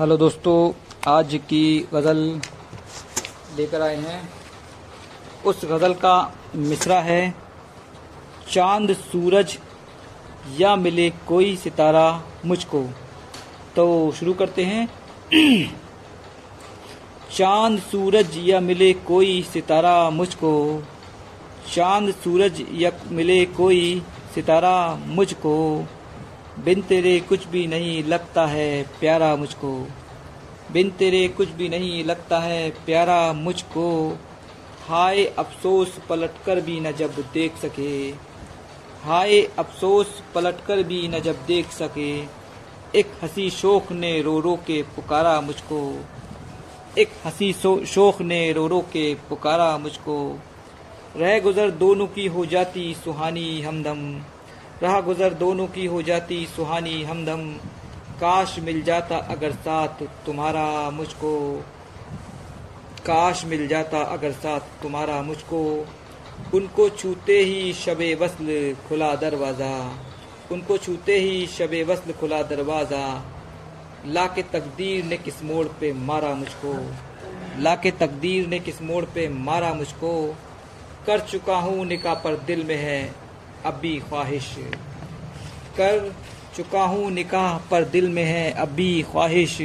[0.00, 0.72] Hello दोस्तों,
[1.12, 2.40] आज की गज़ल
[3.56, 4.30] लेकर आए हैं।
[5.44, 7.34] उस गज़ल का मिसरा है,
[8.52, 9.58] चाँद सूरज
[10.58, 12.84] या मिले कोई सितारा मुझको।
[13.76, 14.88] तो शुरू करते हैं।
[17.36, 20.82] चाँद सूरज या मिले कोई सितारा मुझको।
[21.74, 24.02] चाँद सूरज या मिले कोई
[24.34, 25.84] सितारा मुझको।
[26.64, 29.88] बिन तेरे कुछ भी नहीं लगता है प्यारा मुझको।
[30.72, 34.18] बिन तेरे कुछ भी नहीं लगता है प्यारा मुझको।
[34.88, 38.08] हाय अफसोस पलटकर भी न जब देख सके।
[39.02, 42.20] हाय अफसोस पलटकर भी न जब देख सके।
[42.98, 46.00] एक हँसी शोक ने रो रो के पुकारा मुझको।
[46.98, 47.52] एक हँसी
[47.86, 50.38] शोक ने रो रो के पुकारा मुझको।
[51.16, 54.20] रह गुजर दोनों की हो जाती सुहानी हमदम।
[54.82, 57.42] रहा गुजर दोनों की हो जाती सुहानी हमदम।
[58.16, 61.62] काश मिल जाता अगर साथ तुम्हारा मुझको।
[63.06, 65.86] काश मिल जाता अगर साथ तुम्हारा मुझको।
[66.54, 69.72] उनको छूते ही शब वसल खुला दरवाज़ा।
[70.52, 73.04] उनको छूते ही शब वसल खुला दरवाज़ा।
[74.06, 76.78] ला के तकदीर ने किस मोड़ पे मारा मुझको।
[77.62, 80.34] ला के तकदीर ने किस मोड़ पे मारा मुझको।
[81.06, 83.25] कर चुका हूँ निका पर दिल में है।
[83.64, 84.54] अब भी ख्वाहिश।
[85.76, 86.14] कर
[86.56, 89.58] चुका हूँ, निकाह पर दिल में है, अब भी ख्वाहिश।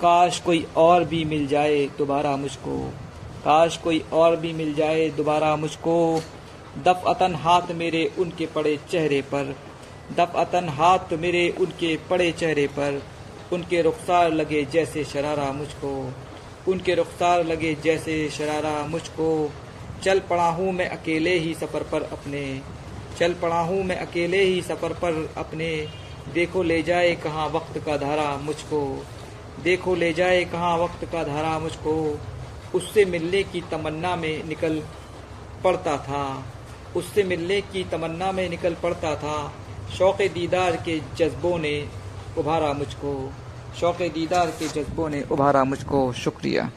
[0.00, 2.78] काश कोई और भी मिल जाए दोबारा मुझको।
[3.44, 6.22] काश कोई और भी मिल जाए दोबारा मुझको।
[6.78, 9.56] दफ अतन हाथ मेरे उनके पड़े चेहरे पर।
[10.16, 13.02] दफ अतन हाथ मेरे उनके पड़े चेहरे पर।
[13.52, 16.12] उनके रुखसार लगे जैसे शरारा मुझको।
[16.68, 19.52] उनके रुखसार लगे जैसे शरारा मुझको।
[20.02, 22.60] चल पड़ा हूँ मैं अकेले ही सफ़र पर अपने।
[23.18, 25.68] चल पड़ा हूँ, मैं अकेले ही सफ़र पर अपने
[26.34, 28.80] देखो ले जाए कहाँ वक्त का धारा मुझको।
[29.64, 31.94] देखो ले जाए कहाँ वक्त का धारा मुझको।
[32.74, 34.82] उससे मिलने की तमन्ना में निकल
[35.64, 36.22] पड़ता था।
[36.96, 39.36] उससे मिलने की तमन्ना में निकल पड़ता था।
[39.98, 41.76] शौक़ दीदार के जज्बों ने
[42.38, 43.14] उभारा मुझको।
[43.80, 46.70] शौक़ दीदार के जज्बों ने उभारा मुझको। शुक्रिया।